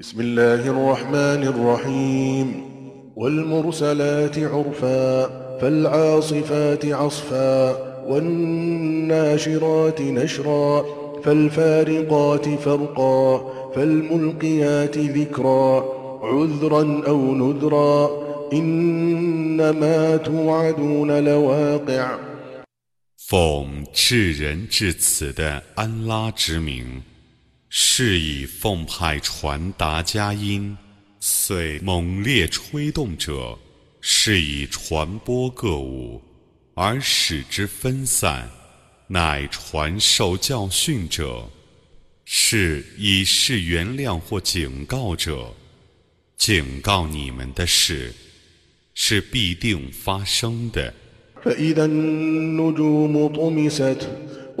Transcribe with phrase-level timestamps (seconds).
[0.00, 2.62] بسم الله الرحمن الرحيم
[3.16, 5.26] والمرسلات عرفا
[5.58, 7.70] فالعاصفات عصفا
[8.06, 10.84] والناشرات نشرا
[11.24, 15.84] فالفارقات فرقا فالملقيات ذكرا
[16.22, 18.10] عذرا او نذرا
[18.52, 22.18] انما توعدون لواقع
[23.28, 27.02] 奉至仁至慈的安拉之名，
[27.73, 30.77] 是以奉派传达佳音，
[31.21, 33.57] 遂猛烈吹动者，
[34.01, 36.21] 是以传播各物，
[36.73, 38.49] 而使之分散，
[39.07, 41.49] 乃传授教训者，
[42.25, 45.49] 是以示原谅或警告者。
[46.35, 48.13] 警告你们的事，
[48.93, 50.93] 是必定发生的。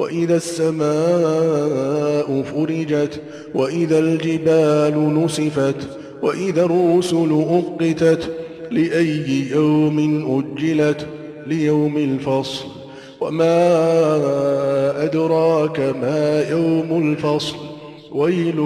[0.00, 3.22] وإذا السماء فرجت
[3.54, 5.88] وإذا الجبال نسفت
[6.22, 8.36] وإذا الرسل أقتت
[8.70, 9.98] لأي يوم
[10.38, 11.08] أجلت
[11.46, 12.64] ليوم الفصل
[13.20, 17.56] وما أدراك ما يوم الفصل
[18.12, 18.58] ويل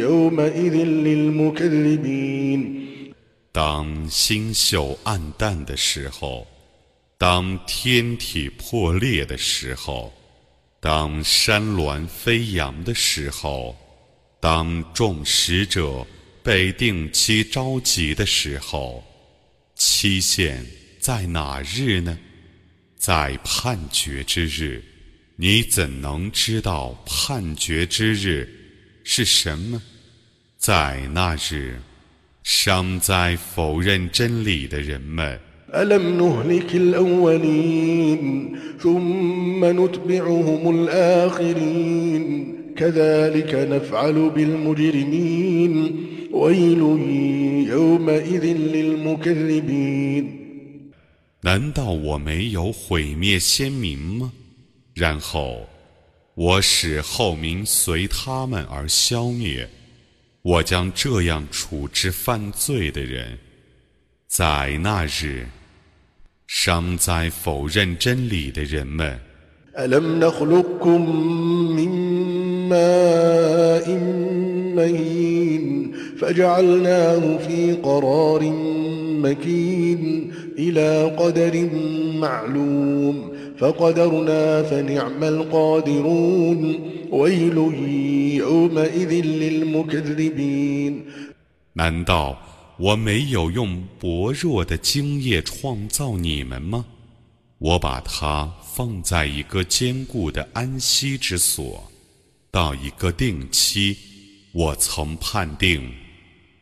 [0.00, 2.76] يومئذ للمكذبين
[3.52, 6.46] 当星宿暗淡的时候。
[7.18, 10.12] 当天体破裂的时候，
[10.81, 13.77] 当山峦飞扬的时候，
[14.39, 16.03] 当众使者
[16.41, 19.03] 被定期召集的时候，
[19.75, 20.65] 期限
[20.99, 22.17] 在哪日呢？
[22.97, 24.83] 在判决之日。
[25.35, 28.49] 你怎能知道判决之日
[29.03, 29.79] 是什么？
[30.57, 31.79] 在那日，
[32.41, 35.39] 尚在否认真理的人们。
[35.74, 42.24] ألم نهلك الأولين ثم نتبعهم الآخرين
[42.76, 45.96] كذلك نفعل بالمجرمين
[46.32, 46.80] ويل
[47.68, 48.44] يومئذ
[48.74, 50.24] للمكذبين
[51.42, 54.32] 难道我没有毁灭先民吗？
[54.94, 55.66] 然后
[56.34, 59.68] 我使后民随他们而消灭，
[60.42, 63.38] 我将这样处置犯罪的人，
[64.26, 65.46] 在那日。
[66.50, 69.18] 尚在否认真理的人们。
[69.78, 71.00] ألم نخلقكم
[71.76, 71.90] من
[72.68, 73.90] ماء
[74.76, 78.52] مهين فجعلناه في قرار
[79.22, 81.68] مكين إلى قدر
[82.20, 86.80] معلوم فقدرنا فنعم القادرون
[87.10, 87.58] ويل
[88.38, 91.04] يومئذ للمكذبين
[91.74, 92.38] 难道
[92.81, 96.83] 我没有用薄弱的精液创造你们吗？
[97.59, 101.91] 我把它放在一个坚固的安息之所，
[102.49, 103.95] 到一个定期，
[104.51, 105.93] 我曾判定，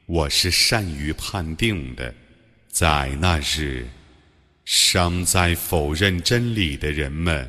[0.08, 2.13] 我是善于判定的。
[2.68, 3.88] 在那日，
[4.66, 7.47] 尚在否认真理的人们。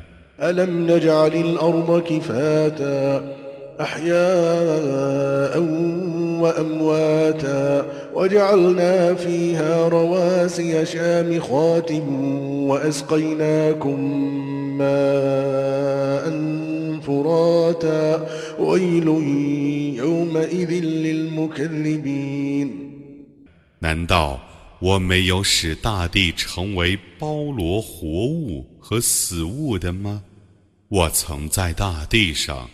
[6.40, 11.92] أحياء وأمواتا وجعلنا فيها رواسي شامخات
[12.68, 14.00] وأسقيناكم
[14.78, 16.30] ماء
[17.00, 19.08] فراتا ويل
[19.96, 22.68] يومئذ للمكذبين
[23.78, 24.40] 难道
[24.80, 30.22] 我没有使大地成为包罗活物和死物的吗？
[30.88, 32.70] 我曾在大地上。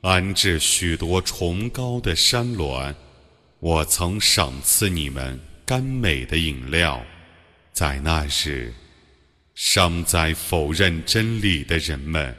[0.00, 2.94] 安置许多崇高的山峦，
[3.58, 7.02] 我曾赏赐你们甘美的饮料。
[7.72, 8.72] 在那日，
[9.56, 12.32] 尚在否认真理的人们。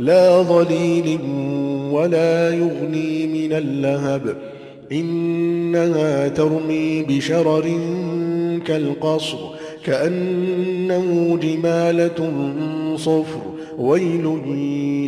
[0.00, 1.18] لا ظليل
[1.92, 4.36] ولا يغني من اللهب.
[4.92, 7.70] إنها ترمي بشرر
[8.66, 9.38] كالقصر
[9.84, 12.32] كأنه جمالة
[12.96, 13.40] صفر.
[13.78, 14.24] ويل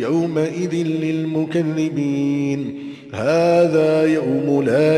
[0.01, 2.79] يومئذ للمكذبين.
[3.13, 4.97] هذا يوم لا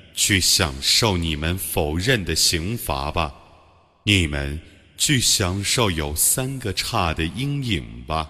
[0.21, 3.33] 去享受你们否认的刑罚吧！
[4.03, 4.61] 你们
[4.95, 8.29] 去享受有三个叉的阴影吧！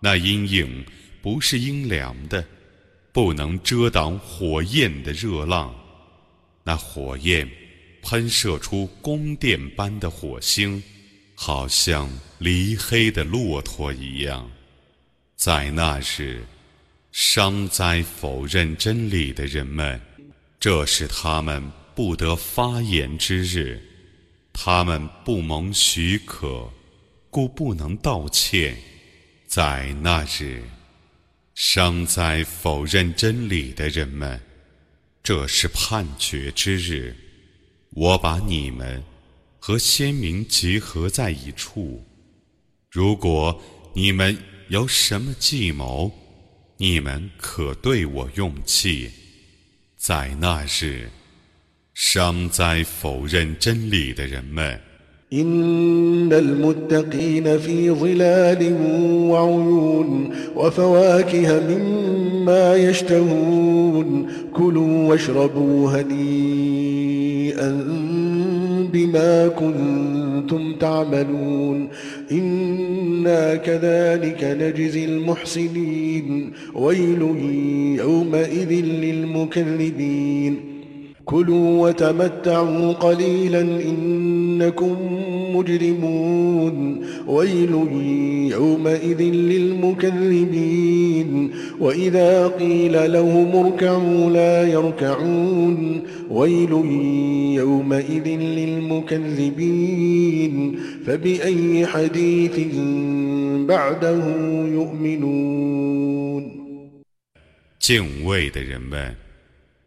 [0.00, 0.84] 那阴影
[1.22, 2.46] 不是阴凉的，
[3.10, 5.74] 不能遮挡火焰的热浪。
[6.62, 7.50] 那火焰
[8.02, 10.82] 喷射出宫殿般的火星，
[11.34, 12.06] 好像
[12.36, 14.50] 离黑的骆驼一样。
[15.36, 16.44] 在那日。
[17.12, 20.00] 伤灾否认真理的人们，
[20.64, 21.62] 这是他们
[21.94, 23.82] 不得发言之日，
[24.50, 26.72] 他们不蒙许可，
[27.28, 28.74] 故不能道歉。
[29.46, 30.62] 在那日，
[31.54, 34.40] 伤在否认真理的人们，
[35.22, 37.14] 这是判决之日。
[37.90, 39.04] 我把你们
[39.58, 42.02] 和先民集合在一处，
[42.90, 43.62] 如果
[43.92, 44.34] 你们
[44.68, 46.10] 有什么计谋。
[46.78, 49.10] 你们可对我用气，
[50.03, 51.09] 在那日，
[51.93, 54.79] 伤灾否认真理的人们。
[55.31, 58.73] إن المتقين في ظلال
[59.29, 67.69] وعيون وفواكه مما يشتهون كلوا واشربوا هنيئا
[68.93, 71.89] بما كنتم تعملون
[72.32, 76.52] إنا كذلك نجزي المحسنين.
[76.74, 77.22] ويل
[77.98, 80.73] يومئذ للمكذبين.
[81.25, 84.95] كلوا وتمتعوا قليلا إنكم
[85.55, 87.71] مجرمون ويل
[88.51, 89.21] يومئذ
[90.01, 90.89] للمكذبين
[91.79, 96.01] وإذا قيل لهم اركعوا لا يركعون
[96.31, 96.71] ويل
[97.55, 98.27] يومئذ
[99.19, 102.59] للمكذبين فبأي حديث
[103.67, 104.23] بعده
[104.73, 106.59] يؤمنون
[107.79, 109.15] 敬畏的人们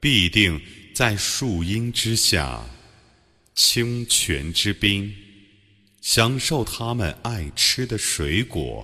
[0.01, 0.59] 必定
[0.98, 2.60] 在树荫之下，
[3.54, 5.14] 清泉之滨，
[6.02, 8.84] 享受他们爱吃的水果，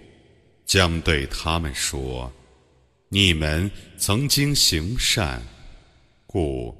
[0.63, 2.31] 将对他们说
[3.09, 5.41] ：“你们曾经行善，
[6.27, 6.77] 故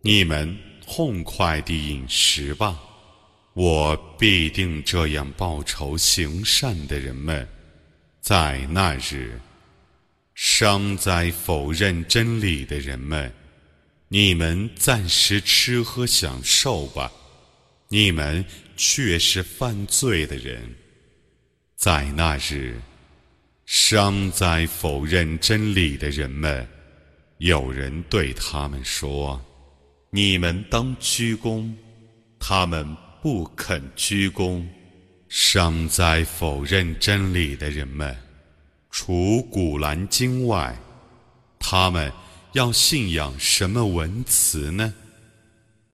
[0.00, 2.80] 你们痛快地饮食吧。
[3.54, 7.48] 我必定这样报仇行善的人们。
[8.20, 9.40] 在那日，
[10.36, 13.28] 伤灾否认真理的人们。”
[14.10, 17.12] 你们暂时吃喝享受吧，
[17.88, 18.42] 你们
[18.74, 20.74] 却是犯罪的人。
[21.76, 22.80] 在那日，
[23.66, 26.66] 伤灾否认真理的人们，
[27.36, 29.38] 有人对他们说
[30.08, 31.70] ：“你们当鞠躬。”
[32.40, 34.66] 他们不肯鞠躬。
[35.28, 38.16] 伤灾否认真理的人们，
[38.90, 40.74] 除古兰经外，
[41.58, 42.10] 他们。
[42.52, 44.94] 要信仰什么文辞呢？